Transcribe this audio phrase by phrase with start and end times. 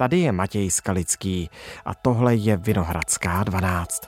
[0.00, 1.50] Tady je Matěj Skalický
[1.84, 4.02] a tohle je Vinohradská 12.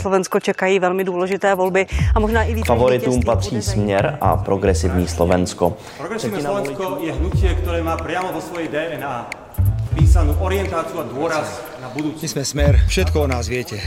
[0.00, 2.66] Slovensko čekají velmi důležité volby a možná i víc.
[2.66, 5.76] Favoritům patří Směr a Progresivní Slovensko.
[5.98, 9.30] Progresivní Slovensko je hnutie, které má priamo vo svojej DNA
[9.98, 11.50] písanú orientáciu a dôraz
[11.82, 12.22] na budúcnosť.
[12.22, 13.82] My sme Smer, všetko o nás viete.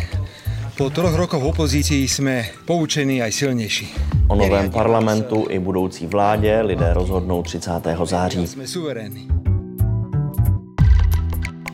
[0.76, 3.96] Po troch rokoch v opozícii jsme poučení aj silnější.
[4.28, 7.72] O novém parlamentu i budoucí vládě lidé rozhodnou 30.
[8.04, 8.48] září.
[8.48, 9.43] Jsme suverénni.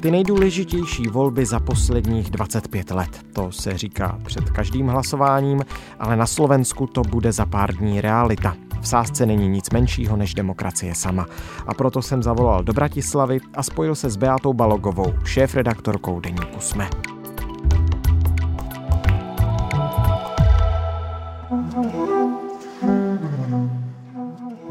[0.02, 3.26] Ty nejdůležitější volby za posledních 25 let.
[3.34, 5.62] To se říká před každým hlasováním,
[6.00, 8.56] ale na Slovensku to bude za pár dní realita.
[8.82, 11.26] V sázce není nic menšího než demokracie sama.
[11.68, 16.90] A proto jsem zavolal do Bratislavy a spojil se s Beatou Balogovou, šéf-redaktorkou deníku Sme.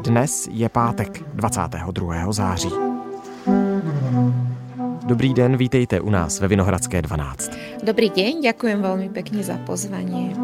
[0.03, 2.31] Dnes je pátek 22.
[2.31, 2.88] září.
[5.09, 7.81] Dobrý den, vítejte u nás ve Vinohradské 12.
[7.81, 10.37] Dobrý deň, ďakujem veľmi pekne za pozvanie.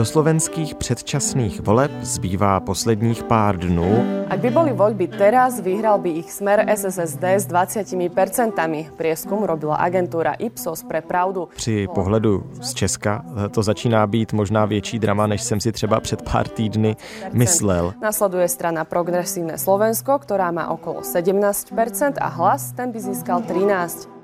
[0.00, 4.04] Do slovenských předčasných voleb zbývá posledních pár dnů.
[4.32, 8.96] Ak by boli voľby teraz, vyhral by ich smer SSSD s 20%.
[8.96, 11.52] Prieskum robila agentúra Ipsos pre pravdu.
[11.52, 16.22] Při pohledu z Česka to začíná být možná větší drama, než jsem si třeba před
[16.22, 16.96] pár týdny
[17.32, 17.92] myslel.
[18.00, 24.19] Nasleduje strana Progresívne Slovensko, ktorá má okolo 17% a hlas ten by získal 13%.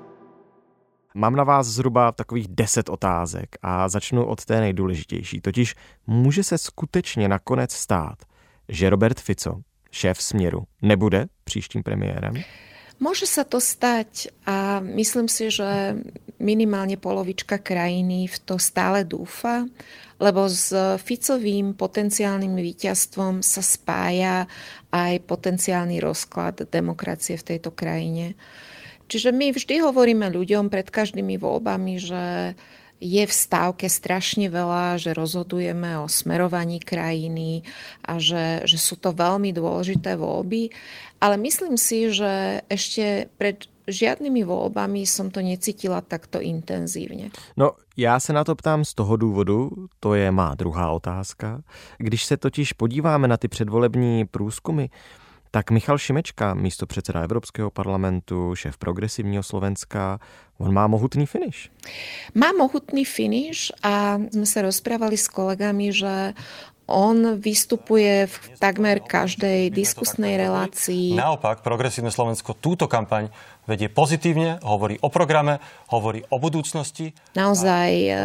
[1.17, 5.41] Mám na vás zhruba takových 10 otázek a začnu od té nejdůležitější.
[5.41, 5.75] Totiž
[6.07, 8.17] může se skutečně nakonec stát,
[8.69, 12.33] že Robert Fico, šéf Směru, nebude příštím premiérem?
[12.97, 16.01] Môže sa to stať a myslím si, že
[16.41, 19.69] minimálne polovička krajiny v to stále dúfa,
[20.17, 24.49] lebo s Ficovým potenciálnym víťazstvom sa spája
[24.89, 28.33] aj potenciálny rozklad demokracie v tejto krajine.
[29.07, 32.23] Čiže my vždy hovoríme ľuďom pred každými voľbami, že
[32.97, 37.61] je v stávke strašne veľa, že rozhodujeme o smerovaní krajiny
[38.01, 40.73] a že, že sú to veľmi dôležité voľby.
[41.21, 47.31] Ale myslím si, že ešte pred žiadnymi voľbami som to necítila takto intenzívne.
[47.57, 49.69] No, já se na to ptám z toho důvodu,
[49.99, 51.61] to je má druhá otázka.
[51.97, 54.85] Když se totiž podíváme na ty předvolební průzkumy,
[55.57, 60.19] tak Michal Šimečka, místo předseda Evropského parlamentu, šéf progresivního Slovenska,
[60.57, 61.69] on má mohutný finish.
[62.35, 66.37] Má mohutný finish a sme sa rozprávali s kolegami, že
[66.87, 71.13] on vystupuje v takmer každej diskusnej relácii.
[71.19, 73.27] Naopak, Progresívne Slovensko túto kampaň
[73.67, 75.59] vedie pozitívne, hovorí o programe,
[75.91, 77.11] hovorí o budúcnosti.
[77.35, 78.15] Naozaj eh,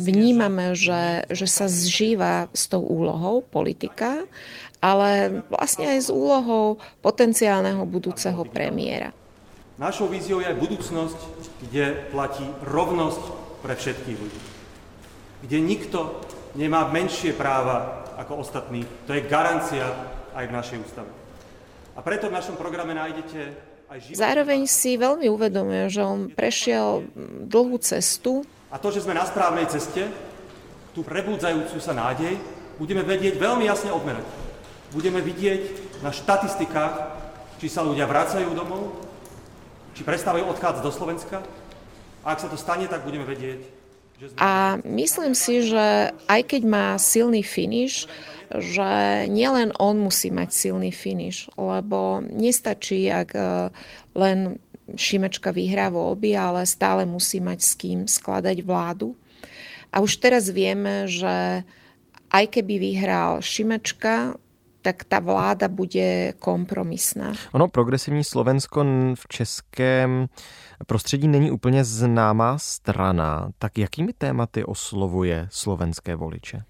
[0.00, 4.24] vnímame, že, že sa zžíva s tou úlohou politika
[4.78, 9.10] ale vlastne aj s úlohou potenciálneho budúceho premiéra.
[9.78, 11.18] Našou víziou je aj budúcnosť,
[11.66, 13.22] kde platí rovnosť
[13.62, 14.40] pre všetkých ľudí.
[15.46, 15.98] Kde nikto
[16.54, 18.86] nemá menšie práva ako ostatní.
[19.08, 19.84] To je garancia
[20.32, 21.10] aj v našej ústave.
[21.96, 23.40] A preto v našom programe nájdete
[23.90, 24.14] aj.
[24.14, 27.08] Zároveň si veľmi uvedomuje, že on prešiel
[27.48, 28.46] dlhú cestu.
[28.70, 30.06] A to, že sme na správnej ceste,
[30.94, 32.38] tú prebúdzajúcu sa nádej,
[32.78, 34.48] budeme vedieť veľmi jasne odmerať
[34.92, 36.94] budeme vidieť na štatistikách,
[37.60, 38.96] či sa ľudia vracajú domov,
[39.92, 41.36] či prestávajú odchádzať do Slovenska.
[42.24, 43.77] A ak sa to stane, tak budeme vedieť.
[44.38, 48.10] A myslím si, že aj keď má silný finish,
[48.48, 48.90] že
[49.28, 53.68] nielen on musí mať silný finish, lebo nestačí, ak e,
[54.16, 54.56] len
[54.88, 59.12] Šimečka vyhrá voľby, ale stále musí mať s kým skladať vládu.
[59.92, 61.64] A už teraz vieme, že
[62.32, 64.40] aj keby vyhral Šimečka,
[64.92, 67.32] tak ta vláda bude kompromisná.
[67.52, 68.84] Ono, progresivní Slovensko
[69.14, 70.26] v českém
[70.86, 73.50] prostředí není úplně známá strana.
[73.58, 76.62] Tak jakými tématy oslovuje slovenské voliče?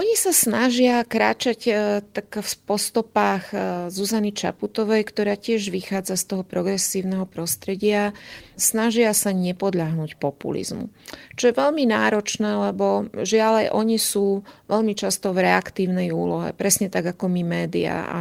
[0.00, 3.56] Oni sa snažia kráčať e, tak v postopách e,
[3.92, 8.16] Zuzany Čaputovej, ktorá tiež vychádza z toho progresívneho prostredia.
[8.56, 10.88] Snažia sa nepodľahnúť populizmu.
[11.36, 14.40] Čo je veľmi náročné, lebo žiaľ aj oni sú
[14.72, 18.00] veľmi často v reaktívnej úlohe, presne tak ako my média.
[18.08, 18.18] A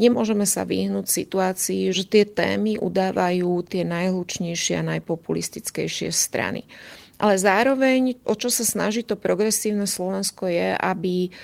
[0.00, 6.64] nemôžeme sa vyhnúť situácii, že tie témy udávajú tie najhlučnejšie a najpopulistickejšie strany.
[7.18, 11.34] Ale zároveň, o čo sa snaží to progresívne Slovensko je, aby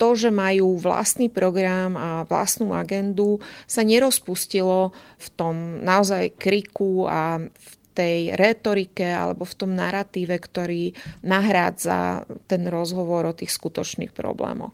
[0.00, 3.36] to, že majú vlastný program a vlastnú agendu,
[3.68, 10.96] sa nerozpustilo v tom naozaj kriku a v tej retorike alebo v tom narratíve, ktorý
[11.20, 14.72] nahrádza ten rozhovor o tých skutočných problémoch.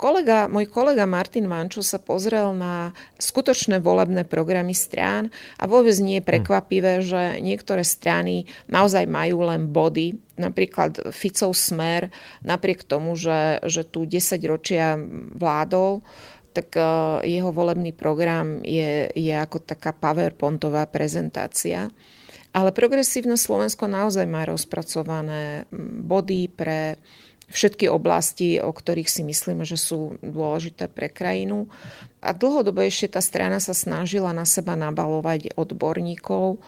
[0.00, 5.28] Kolega, môj kolega Martin Vančo sa pozrel na skutočné volebné programy strán
[5.60, 12.08] a vôbec nie je prekvapivé, že niektoré strany naozaj majú len body, napríklad Ficov smer,
[12.40, 14.96] napriek tomu, že, že tu 10 ročia
[15.36, 16.00] vládol,
[16.56, 16.82] tak e,
[17.28, 21.92] jeho volebný program je, je ako taká powerpointová prezentácia.
[22.56, 25.68] Ale progresívne Slovensko naozaj má rozpracované
[26.08, 26.96] body pre
[27.50, 31.66] všetky oblasti, o ktorých si myslíme, že sú dôležité pre krajinu.
[32.22, 36.58] A dlhodobejšie tá strana sa snažila na seba nabalovať odborníkov e,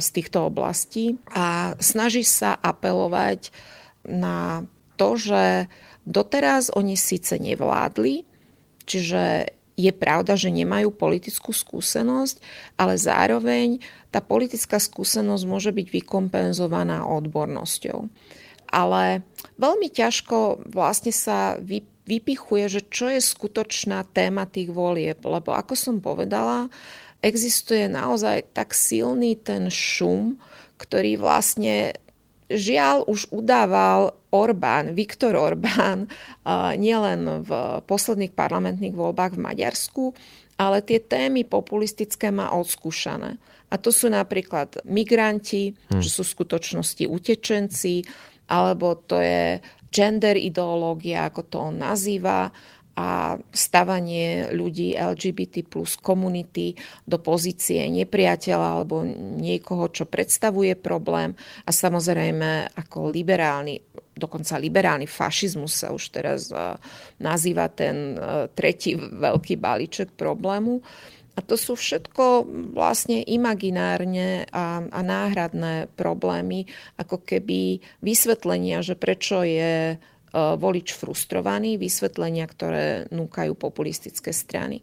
[0.00, 3.52] z týchto oblastí a snaží sa apelovať
[4.08, 4.64] na
[4.96, 5.68] to, že
[6.08, 8.24] doteraz oni síce nevládli,
[8.88, 12.40] čiže je pravda, že nemajú politickú skúsenosť,
[12.80, 18.08] ale zároveň tá politická skúsenosť môže byť vykompenzovaná odbornosťou
[18.70, 19.22] ale
[19.56, 21.56] veľmi ťažko vlastne sa
[22.06, 26.70] vypichuje, že čo je skutočná téma tých volieb, lebo ako som povedala,
[27.20, 30.38] existuje naozaj tak silný ten šum,
[30.78, 31.96] ktorý vlastne
[32.46, 36.06] žiaľ už udával Orbán, Viktor Orbán,
[36.84, 37.50] nielen v
[37.84, 40.04] posledných parlamentných voľbách v Maďarsku,
[40.56, 43.36] ale tie témy populistické má odskúšané.
[43.66, 45.98] A to sú napríklad migranti, hmm.
[45.98, 48.06] že sú v skutočnosti utečenci,
[48.46, 49.58] alebo to je
[49.90, 52.50] gender ideológia, ako to on nazýva,
[52.96, 56.72] a stavanie ľudí LGBT plus komunity
[57.04, 59.04] do pozície nepriateľa alebo
[59.36, 61.36] niekoho, čo predstavuje problém.
[61.68, 63.76] A samozrejme, ako liberálny,
[64.16, 66.48] dokonca liberálny fašizmus sa už teraz
[67.20, 70.80] nazýva ten e, tretí veľký balíček problému.
[71.36, 76.64] A to sú všetko vlastne imaginárne a, a náhradné problémy,
[76.96, 79.96] ako keby vysvetlenia, že prečo je e,
[80.32, 84.80] volič frustrovaný, vysvetlenia, ktoré núkajú populistické strany.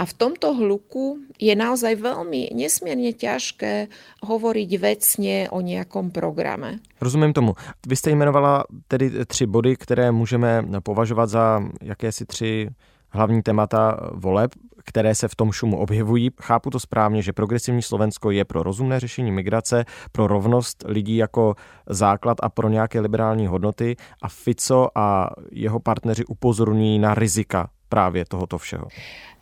[0.00, 3.92] A v tomto hluku je naozaj veľmi nesmierne ťažké
[4.24, 6.80] hovoriť vecne o nejakom programe.
[7.00, 7.52] Rozumím tomu.
[7.86, 12.70] Vy jste jmenovala tedy tři body, které můžeme považovat za jakési tři
[13.10, 14.50] hlavní témata voleb,
[14.84, 16.30] které se v tom šumu objevují.
[16.42, 21.54] Chápu to správně, že progresivní Slovensko je pro rozumné řešení migrace, pro rovnost lidí jako
[21.86, 28.24] základ a pro nějaké liberální hodnoty a Fico a jeho partneři upozorňují na rizika právě
[28.24, 28.86] tohoto všeho.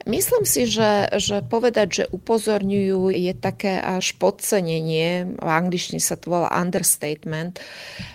[0.08, 6.32] Myslím si, že, že povedať, že upozorňujú, je také až podcenenie, v angličtine sa to
[6.32, 7.60] volá understatement,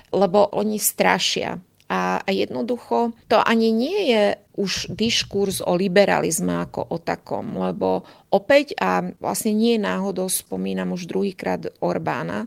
[0.09, 1.61] lebo oni strašia.
[1.93, 4.23] A, a jednoducho to ani nie je
[4.53, 11.09] už diskurs o liberalizme ako o takom, lebo opäť, a vlastne nie náhodou spomínam už
[11.09, 12.45] druhýkrát Orbána,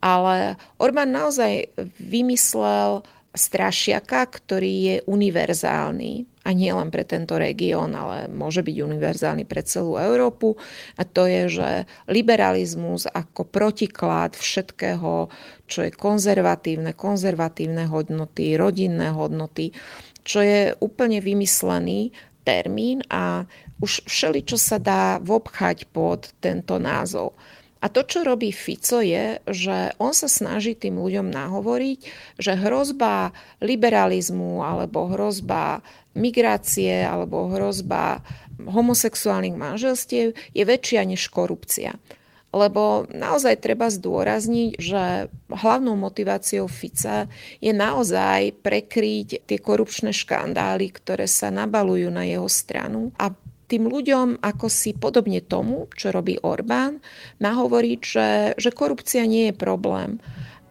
[0.00, 8.26] ale Orbán naozaj vymyslel strašiaka, ktorý je univerzálny a nie len pre tento región, ale
[8.26, 10.58] môže byť univerzálny pre celú Európu.
[10.98, 11.68] A to je, že
[12.10, 15.30] liberalizmus ako protiklad všetkého,
[15.70, 19.70] čo je konzervatívne, konzervatívne hodnoty, rodinné hodnoty,
[20.24, 22.12] čo je úplne vymyslený
[22.42, 23.44] termín a
[23.80, 27.32] už všeli, čo sa dá vobchať pod tento názov.
[27.80, 32.00] A to, čo robí Fico, je, že on sa snaží tým ľuďom nahovoriť,
[32.36, 33.32] že hrozba
[33.64, 35.80] liberalizmu alebo hrozba
[36.12, 38.20] migrácie alebo hrozba
[38.60, 41.96] homosexuálnych manželstiev je väčšia než korupcia.
[42.50, 47.30] Lebo naozaj treba zdôrazniť, že hlavnou motiváciou Fica
[47.62, 53.30] je naozaj prekryť tie korupčné škandály, ktoré sa nabalujú na jeho stranu a
[53.70, 56.98] tým ľuďom ako si podobne tomu, čo robí Orbán,
[57.38, 58.28] nahovoriť, že,
[58.58, 60.18] že korupcia nie je problém.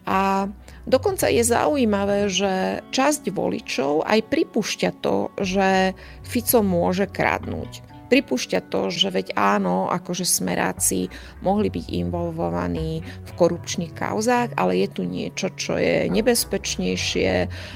[0.03, 0.51] A
[0.83, 5.95] dokonca je zaujímavé, že časť voličov aj pripúšťa to, že
[6.27, 7.88] Fico môže kradnúť.
[8.09, 11.13] Pripúšťa to, že veď áno, akože smeráci
[11.45, 17.31] mohli byť involvovaní v korupčných kauzách, ale je tu niečo, čo je nebezpečnejšie,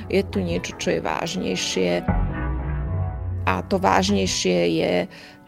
[0.10, 1.92] je tu niečo, čo je vážnejšie.
[3.46, 4.94] A to vážnejšie je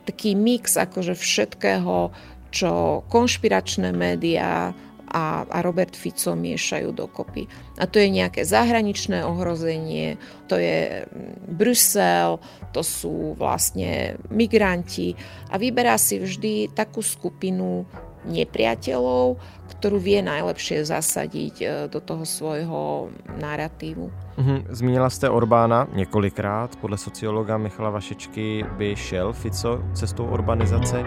[0.05, 2.13] taký mix akože všetkého,
[2.53, 4.71] čo konšpiračné médiá
[5.15, 7.47] a, a Robert Fico miešajú dokopy.
[7.79, 10.19] A to je nejaké zahraničné ohrozenie,
[10.51, 12.43] to je mm, Brusel,
[12.75, 15.15] to sú vlastne migranti
[15.47, 17.87] a vyberá si vždy takú skupinu
[18.25, 19.37] nepriateľov,
[19.77, 24.11] ktorú vie najlepšie zasadiť e, do toho svojho narratívu.
[24.37, 26.75] Mhm, zmínila jste Orbána několikrát.
[26.75, 31.05] Podle sociologa Michala Vašečky by šel Fico cestou urbanizace?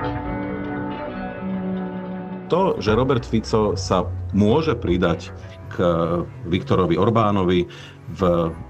[2.49, 5.29] To, že Robert Fico sa môže pridať
[5.69, 5.77] k
[6.49, 7.69] Viktorovi Orbánovi
[8.09, 8.23] v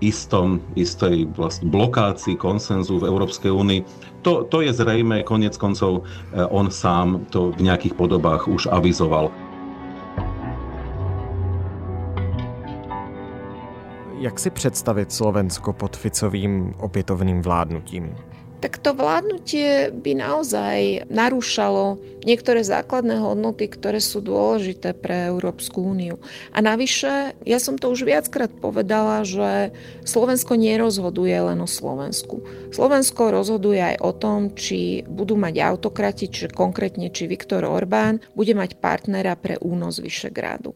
[0.03, 3.81] istom, istej vlastne blokácii konsenzu v Európskej únii,
[4.27, 6.03] to, to je zrejme, konec koncov
[6.35, 9.31] on sám to v nejakých podobách už avizoval.
[14.19, 18.15] Jak si představit Slovensko pod Ficovým opětovným vládnutím?
[18.59, 26.19] Tak to vládnutie by naozaj narúšalo niektoré základné hodnoty, ktoré sú dôležité pre Európsku úniu.
[26.51, 29.71] A navyše, ja som to už viackrát povedala, že
[30.03, 32.43] Slovensko nerozhoduje len o Slovensku.
[32.75, 38.53] Slovensko rozhoduje aj o tom, či budú mať autokrati, či konkrétne či Viktor Orbán bude
[38.59, 40.75] mať partnera pre únos Vyšegrádu.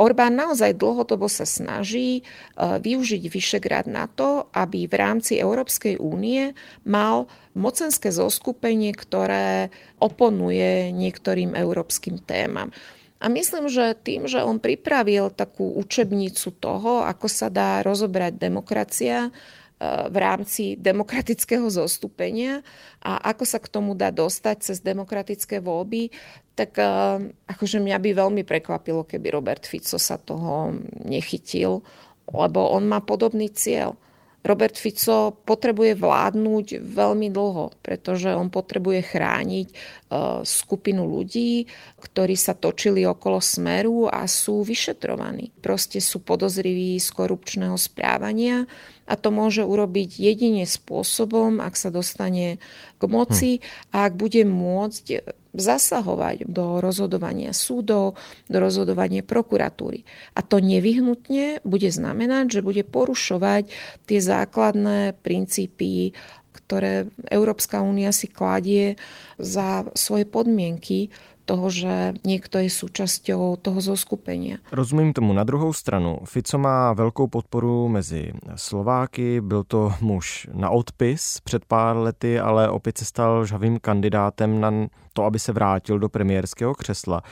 [0.00, 2.22] Orbán naozaj dlhodobo sa snaží e,
[2.56, 6.56] využiť Vyšegrad na to, aby v rámci Európskej únie
[6.88, 9.68] mal mocenské zoskupenie, ktoré
[10.00, 12.72] oponuje niektorým európskym témam.
[13.20, 19.28] A myslím, že tým, že on pripravil takú učebnicu toho, ako sa dá rozobrať demokracia,
[20.12, 22.60] v rámci demokratického zostupenia
[23.00, 26.12] a ako sa k tomu dá dostať cez demokratické voľby,
[26.60, 30.76] tak eh, akože mňa by veľmi prekvapilo, keby Robert Fico sa toho
[31.08, 31.80] nechytil,
[32.28, 33.96] lebo on má podobný cieľ.
[34.40, 39.74] Robert Fico potrebuje vládnuť veľmi dlho, pretože on potrebuje chrániť e,
[40.48, 41.68] skupinu ľudí,
[42.00, 45.52] ktorí sa točili okolo smeru a sú vyšetrovaní.
[45.60, 48.64] Proste sú podozriví z korupčného správania
[49.06, 52.62] a to môže urobiť jedine spôsobom, ak sa dostane
[52.98, 53.52] k moci
[53.90, 55.04] a ak bude môcť
[55.50, 58.14] zasahovať do rozhodovania súdov,
[58.46, 60.06] do rozhodovania prokuratúry.
[60.38, 63.66] A to nevyhnutne bude znamenať, že bude porušovať
[64.06, 66.14] tie základné princípy,
[66.54, 68.94] ktoré Európska únia si kladie
[69.42, 71.10] za svoje podmienky
[71.44, 74.62] toho, že niekto je súčasťou toho zoskupenia.
[74.72, 75.32] Rozumím tomu.
[75.32, 81.64] Na druhou stranu, Fico má velkou podporu mezi Slováky, byl to muž na odpis před
[81.64, 84.70] pár lety, ale opět se stal žavým kandidátem na
[85.12, 87.22] to, aby se vrátil do premiérského křesla.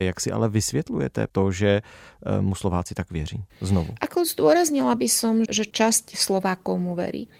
[0.00, 3.44] Jak si ale vysvětlujete to, že eh, mu Slováci tak věří?
[3.60, 3.94] Znovu.
[4.00, 7.30] Ako zdôraznila by som, že časť Slovákov mu verí.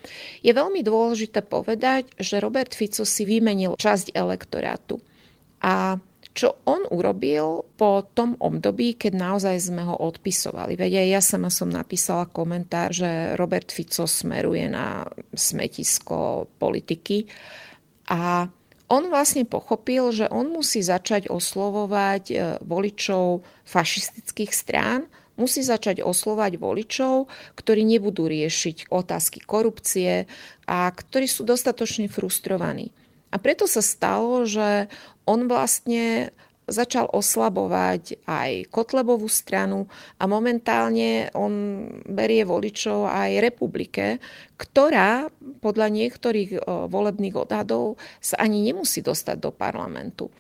[0.47, 5.03] Je veľmi dôležité povedať, že Robert Fico si vymenil časť elektorátu.
[5.63, 5.99] A
[6.33, 10.81] čo on urobil po tom období, keď naozaj sme ho odpisovali.
[10.81, 15.05] Veď aj ja sama som napísala komentár, že Robert Fico smeruje na
[15.37, 17.29] smetisko politiky
[18.09, 18.49] a
[18.93, 25.09] on vlastne pochopil, že on musí začať oslovovať e, voličov fašistických strán,
[25.41, 27.25] musí začať oslovať voličov,
[27.57, 30.29] ktorí nebudú riešiť otázky korupcie
[30.69, 32.93] a ktorí sú dostatočne frustrovaní.
[33.33, 34.93] A preto sa stalo, že
[35.25, 36.31] on vlastne
[36.63, 44.23] začal oslabovať aj Kotlebovú stranu a momentálne on berie voličov aj republike,
[44.55, 45.27] ktorá
[45.59, 50.31] podľa niektorých volebných odhadov sa ani nemusí dostať do parlamentu.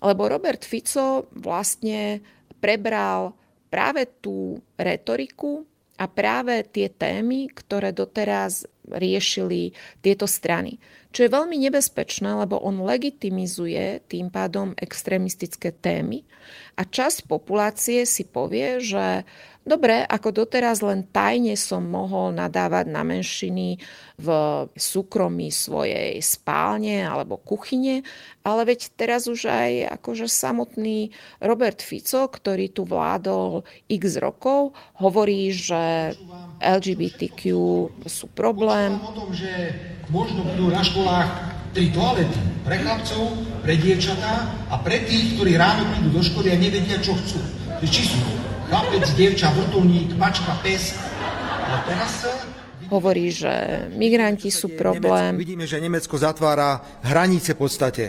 [0.00, 2.24] Lebo Robert Fico vlastne
[2.56, 3.36] prebral
[3.68, 5.60] práve tú retoriku
[5.96, 9.72] a práve tie témy, ktoré doteraz riešili
[10.04, 10.78] tieto strany.
[11.10, 16.28] Čo je veľmi nebezpečné, lebo on legitimizuje tým pádom extrémistické témy
[16.76, 19.24] a časť populácie si povie, že
[19.66, 23.82] Dobre, ako doteraz len tajne som mohol nadávať na menšiny
[24.14, 24.28] v
[24.78, 28.06] súkromí svojej spálne alebo kuchyne,
[28.46, 31.10] ale veď teraz už aj akože samotný
[31.42, 34.70] Robert Fico, ktorý tu vládol x rokov,
[35.02, 36.14] hovorí, že
[36.62, 37.42] LGBTQ
[38.06, 38.94] sú problém.
[39.02, 39.50] O tom, že
[40.14, 41.30] možno budú na školách
[41.74, 43.34] tri toalety pre chlapcov,
[43.66, 47.42] pre dievčatá a pre tých, ktorí ráno prídu do školy a nevedia, čo chcú.
[47.82, 50.98] Či sú chlapec, dievča, vrtulník, mačka, pes.
[51.66, 52.26] A teraz
[52.86, 53.50] Hovorí, že
[53.98, 55.34] migranti sú problém.
[55.34, 58.04] Nemecko, vidíme, že Nemecko zatvára hranice v podstate.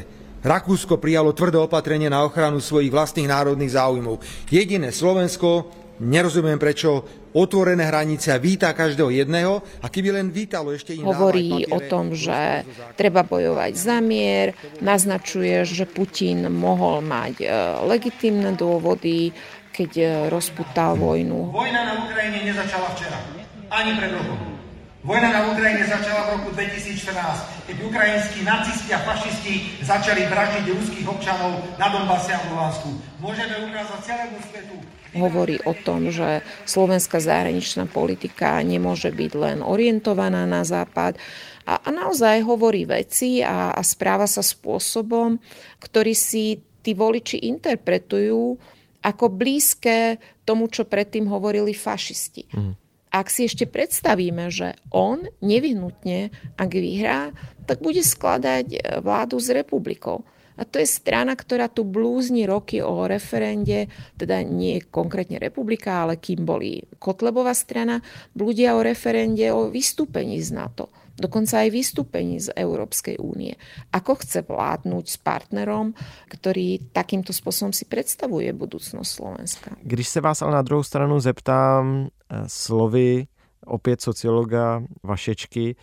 [0.45, 4.21] Rakúsko prijalo tvrdé opatrenie na ochranu svojich vlastných národných záujmov.
[4.53, 5.65] Jediné Slovensko,
[5.97, 7.01] nerozumiem prečo,
[7.33, 11.09] otvorené hranice a víta každého jedného a keby len vítalo ešte iná.
[11.09, 12.65] Hovorí o tom, že
[12.97, 17.45] treba bojovať za mier, naznačuje, že Putin mohol mať e,
[17.85, 19.33] legitimné dôvody,
[19.77, 21.53] keď e, rozputal vojnu.
[21.53, 23.21] Vojna na Ukrajine nezačala včera,
[23.69, 24.57] ani pred rokom.
[25.05, 29.53] Vojna na Ukrajine začala v roku 2014, keď ukrajinskí nacisti a fašisti
[29.85, 32.89] začali vraždiť ruských občanov na Donbase a v Luhansku.
[33.23, 34.75] Môžeme ukázať celému svetu,
[35.15, 41.15] hovorí o tom, že slovenská zahraničná politika nemôže byť len orientovaná na západ
[41.63, 45.39] a, a naozaj hovorí veci a, a správa sa spôsobom,
[45.79, 48.59] ktorý si tí voliči interpretujú
[49.01, 52.49] ako blízke tomu, čo predtým hovorili fašisti.
[52.51, 52.73] Mm.
[53.07, 57.31] Ak si ešte predstavíme, že on nevyhnutne, ak vyhrá,
[57.63, 60.27] tak bude skladať vládu s republikou.
[60.57, 63.87] A to je strana, ktorá tu blúzni roky o referende,
[64.17, 68.01] teda nie konkrétne republika, ale kým boli Kotlebová strana,
[68.33, 73.57] blúdia o referende o vystúpení z NATO dokonca aj vystúpení z Európskej únie.
[73.91, 75.97] Ako chce vládnuť s partnerom,
[76.29, 79.69] ktorý takýmto spôsobom si predstavuje budúcnosť Slovenska.
[79.81, 83.27] Když se vás ale na druhou stranu zeptám eh, slovy
[83.65, 85.75] opět sociologa Vašečky,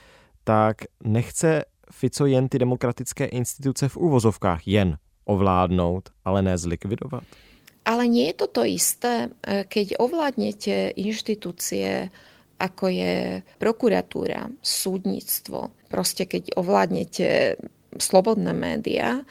[0.45, 7.25] tak nechce Fico jen ty demokratické instituce v úvozovkách jen ovládnout, ale ne zlikvidovat?
[7.85, 12.09] Ale nie je to to isté, e, keď ovládnete inštitúcie,
[12.65, 17.61] ako je prokuratúra, súdnictvo, proste keď ovládnete
[18.01, 19.23] slobodné médiá,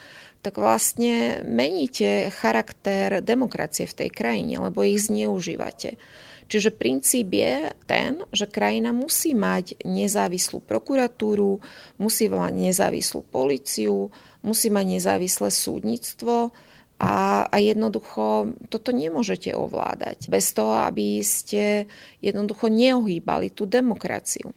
[0.44, 5.96] tak vlastne meníte charakter demokracie v tej krajine, lebo ich zneužívate.
[6.44, 11.64] Čiže princíp je ten, že krajina musí mať nezávislú prokuratúru,
[11.96, 14.12] musí mať nezávislú policiu,
[14.44, 16.52] musí mať nezávislé súdnictvo
[16.98, 21.90] a, a jednoducho toto nemôžete ovládať bez toho, aby ste
[22.22, 24.54] jednoducho neohýbali tú demokraciu.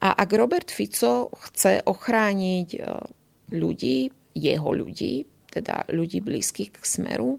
[0.00, 2.80] A ak Robert Fico chce ochrániť e,
[3.52, 7.36] ľudí, jeho ľudí, teda ľudí blízkych k smeru,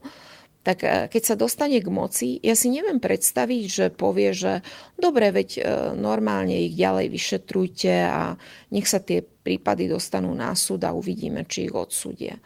[0.62, 4.62] tak e, keď sa dostane k moci, ja si neviem predstaviť, že povie, že
[4.94, 5.62] dobre, veď e,
[5.98, 8.38] normálne ich ďalej vyšetrujte a
[8.70, 12.38] nech sa tie prípady dostanú na súd a uvidíme, či ich odsúdia.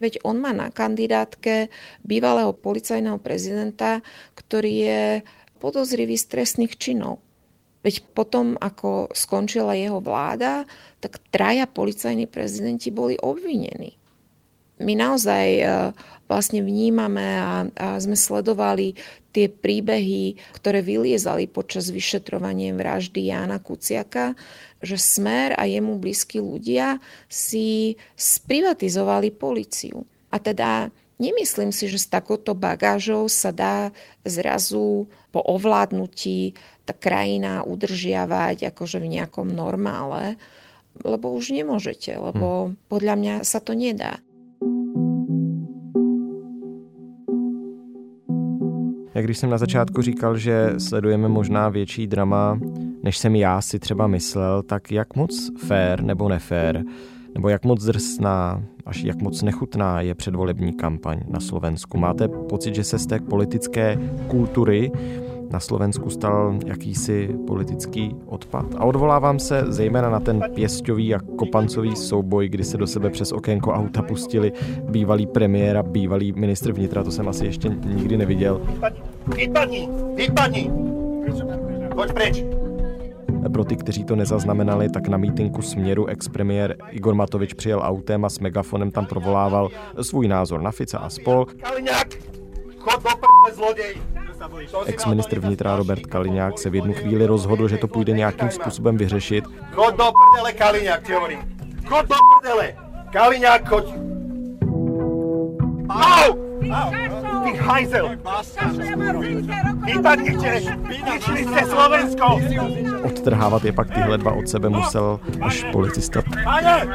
[0.00, 1.68] Veď on má na kandidátke
[2.00, 4.00] bývalého policajného prezidenta,
[4.32, 5.04] ktorý je
[5.60, 7.20] podozrivý z trestných činov.
[7.84, 10.64] Veď potom, ako skončila jeho vláda,
[11.04, 13.99] tak traja policajní prezidenti boli obvinení.
[14.80, 15.64] My naozaj e,
[16.24, 18.96] vlastne vnímame a, a sme sledovali
[19.30, 24.34] tie príbehy, ktoré vyliezali počas vyšetrovania vraždy Jána Kuciaka,
[24.80, 30.02] že Smer a jemu blízki ľudia si sprivatizovali policiu.
[30.32, 30.88] A teda
[31.20, 33.92] nemyslím si, že s takouto bagážou sa dá
[34.24, 36.56] zrazu po ovládnutí
[36.88, 40.40] tá krajina udržiavať akože v nejakom normále,
[41.06, 42.90] lebo už nemôžete, lebo hm.
[42.90, 44.18] podľa mňa sa to nedá.
[49.14, 52.60] Jak když jsem na začátku říkal, že sledujeme možná větší drama,
[53.02, 56.84] než jsem já si třeba myslel, tak jak moc fair nebo nefér,
[57.34, 61.98] nebo jak moc drsná, až jak moc nechutná je předvolební kampaň na Slovensku.
[61.98, 64.92] Máte pocit, že se z té politické kultury
[65.50, 68.66] na Slovensku stal jakýsi politický odpad.
[68.78, 73.32] A odvolávám se zejména na ten pěstový a kopancový souboj, kdy se do sebe přes
[73.32, 78.60] okénko auta pustili bývalý premiér a bývalý ministr vnitra, to jsem asi ještě nikdy neviděl.
[79.36, 79.88] Vypadni!
[80.14, 80.70] Vypadni!
[81.94, 82.44] Pojď pryč!
[83.52, 88.28] Pro ty, kteří to nezaznamenali, tak na mítinku směru ex-premiér Igor Matovič přijel autem a
[88.28, 89.68] s megafonem tam provolával
[90.02, 91.46] svůj názor na Fica a spol.
[91.62, 92.08] Kaliňák!
[92.78, 94.19] Chod do zloděj!
[94.86, 99.44] Ex-ministr vnitra Robert Kaliňák se v jednu chvíli rozhodl, že to půjde nějakým způsobem vyřešit.
[99.72, 101.38] Chod do prdele, Kaliňák, ti hovorím.
[101.86, 102.74] Chod do prdele!
[103.12, 103.84] Kaliňák, choď!
[105.90, 106.34] Au!
[107.44, 108.10] Ty hajzel!
[109.84, 110.60] Vypadnite!
[110.88, 112.40] Vyničili ste Slovensko!
[113.02, 116.22] Odtrhávat je pak tyhle dva od sebe musel až policista.
[116.44, 116.86] Pane!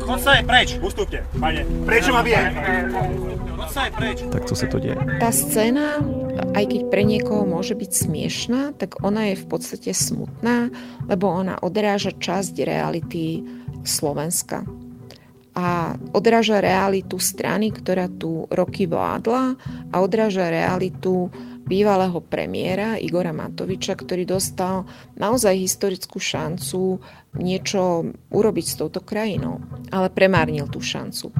[0.00, 0.76] Chod sa preč!
[0.82, 1.64] Ustúpte, pane!
[1.86, 2.52] Prečo ma bije?
[4.32, 4.96] Tak co se to děje?
[5.20, 6.04] Tá scéna
[6.36, 10.68] aj keď pre niekoho môže byť smiešná, tak ona je v podstate smutná,
[11.08, 13.44] lebo ona odráža časť reality
[13.84, 14.64] Slovenska.
[15.56, 19.56] A odráža realitu strany, ktorá tu roky vládla
[19.88, 21.32] a odráža realitu
[21.64, 24.84] bývalého premiéra Igora Matoviča, ktorý dostal
[25.16, 27.00] naozaj historickú šancu
[27.40, 31.32] niečo urobiť s touto krajinou, ale premárnil tú šancu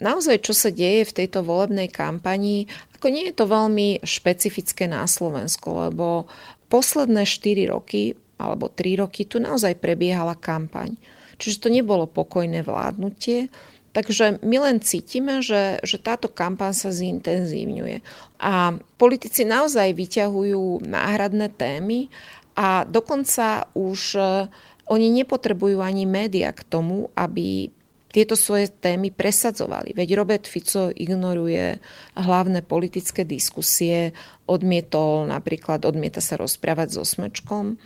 [0.00, 5.04] naozaj, čo sa deje v tejto volebnej kampani, ako nie je to veľmi špecifické na
[5.04, 6.28] Slovensku, lebo
[6.72, 10.96] posledné 4 roky alebo 3 roky tu naozaj prebiehala kampaň.
[11.36, 13.52] Čiže to nebolo pokojné vládnutie,
[13.96, 18.04] Takže my len cítime, že, že táto kampaň sa zintenzívňuje.
[18.44, 22.12] A politici naozaj vyťahujú náhradné témy
[22.52, 24.52] a dokonca už eh,
[24.92, 27.72] oni nepotrebujú ani média k tomu, aby
[28.16, 29.92] tieto svoje témy presadzovali.
[29.92, 31.76] Veď Robert Fico ignoruje
[32.16, 34.16] hlavné politické diskusie,
[34.48, 37.76] odmietol napríklad, odmieta sa rozprávať so Smečkom,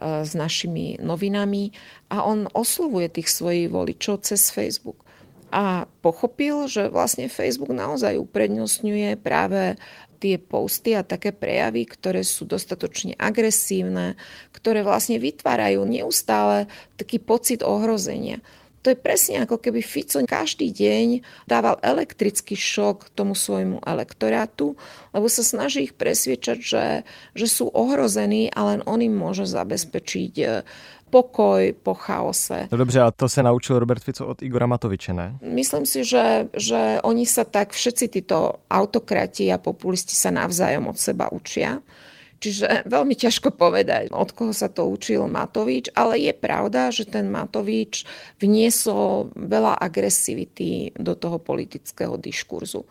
[0.00, 1.76] s našimi novinami
[2.08, 5.04] a on oslovuje tých svojich voličov cez Facebook.
[5.52, 9.76] A pochopil, že vlastne Facebook naozaj uprednostňuje práve
[10.20, 14.16] tie posty a také prejavy, ktoré sú dostatočne agresívne,
[14.56, 16.64] ktoré vlastne vytvárajú neustále
[16.96, 18.40] taký pocit ohrozenia.
[18.86, 24.78] To je presne ako keby Fico každý deň dával elektrický šok tomu svojmu elektorátu,
[25.10, 26.86] lebo sa snaží ich presviečať, že,
[27.34, 30.62] že sú ohrození a len on im môže zabezpečiť
[31.10, 32.68] pokoj po chaose.
[32.70, 35.38] No dobře, a to se naučil Robert Fico od Igora Matoviče, ne?
[35.42, 40.98] Myslím si, že, že oni sa tak, všetci títo autokrati a populisti sa navzájom od
[40.98, 41.82] seba učia.
[42.36, 47.32] Čiže veľmi ťažko povedať, od koho sa to učil Matovič, ale je pravda, že ten
[47.32, 48.04] Matovič
[48.36, 52.84] vniesol veľa agresivity do toho politického diskurzu.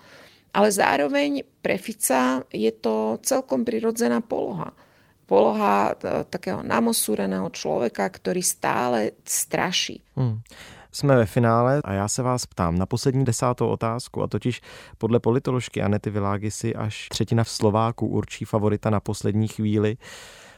[0.55, 4.73] Ale zároveň pre Fica je to celkom prirodzená poloha
[5.25, 9.99] poloha e, takého namosúreného človeka, ktorý stále straší.
[10.13, 10.39] Hmm.
[10.95, 14.62] Jsme ve finále a já se vás ptám na poslední desátou otázku a totiž
[14.97, 19.97] podle politoložky Anety Világy si až třetina v Slováku určí favorita na poslední chvíli.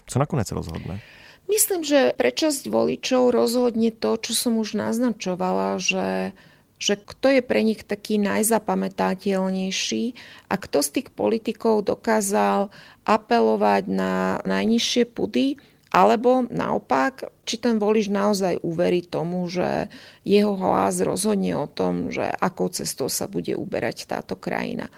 [0.07, 1.01] Co nakonec rozhodne?
[1.49, 6.37] Myslím, že pre časť voličov rozhodne to, čo som už naznačovala, že
[6.77, 10.03] že kto je pre nich taký najzapamätateľnejší
[10.45, 12.69] a kto z tých politikov dokázal
[13.01, 15.57] apelovať na najnižšie pudy,
[15.91, 19.87] alebo naopak, či ten volič naozaj uverí tomu, že
[20.27, 24.91] jeho hlas rozhodne o tom, že akou cestou sa bude uberať táto krajina.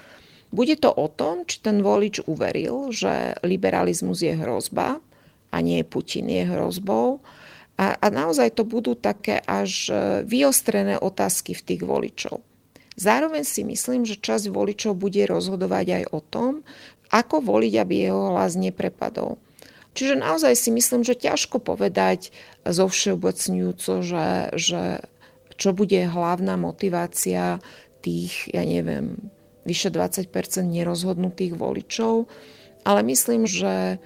[0.50, 4.98] Bude to o tom, či ten volič uveril, že liberalizmus je hrozba
[5.54, 7.22] a nie Putin je hrozbou,
[7.80, 9.94] a, a naozaj to budú také až e,
[10.28, 12.44] vyostrené otázky v tých voličov.
[13.00, 16.52] Zároveň si myslím, že časť voličov bude rozhodovať aj o tom,
[17.08, 19.40] ako voliť, aby jeho hlas neprepadol.
[19.98, 22.30] Čiže naozaj si myslím, že ťažko povedať
[22.64, 24.82] zo všeobecňujúco, že, že
[25.60, 27.60] čo bude hlavná motivácia
[28.00, 29.18] tých, ja neviem,
[29.68, 30.30] vyše 20%
[30.64, 32.32] nerozhodnutých voličov,
[32.88, 34.00] ale myslím, že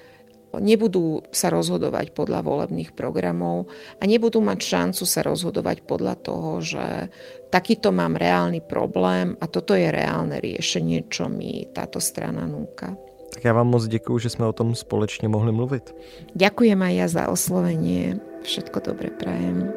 [0.53, 6.85] nebudú sa rozhodovať podľa volebných programov a nebudú mať šancu sa rozhodovať podľa toho, že
[7.49, 12.93] takýto mám reálny problém a toto je reálne riešenie, čo mi táto strana núka.
[13.33, 15.89] Tak ja vám moc děkuji, že jsme o tom společně mohli mluvit.
[16.37, 18.21] Ďakujem aj ja za oslovenie.
[18.45, 19.73] Všetko dobre prajem.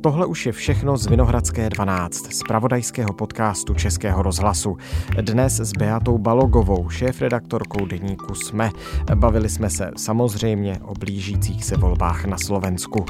[0.00, 4.76] Tohle už je všechno z Vinohradské 12, z pravodajského podcastu Českého rozhlasu.
[5.20, 8.70] Dnes s Beatou Balogovou, šéf-redaktorkou deníku Sme.
[9.14, 13.04] Bavili jsme se samozřejmě o blížících se volbách na Slovensku.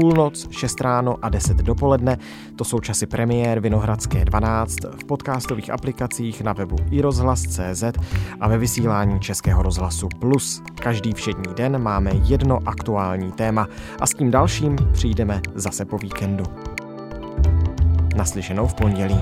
[0.00, 2.18] Půlnoc, 6 ráno a 10 dopoledne.
[2.56, 7.84] To jsou časy premiér Vinohradské 12 v podcastových aplikacích na webu iRozhlas.cz
[8.40, 10.62] a ve vysílání Českého rozhlasu Plus.
[10.74, 13.68] Každý všední den máme jedno aktuální téma
[14.00, 16.44] a s tím dalším přijdeme zase po víkendu.
[18.16, 19.18] Naslyšenou v pondělí.